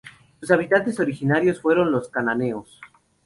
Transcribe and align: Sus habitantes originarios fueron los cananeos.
Sus 0.39 0.49
habitantes 0.49 0.99
originarios 0.99 1.61
fueron 1.61 1.91
los 1.91 2.09
cananeos. 2.09 2.79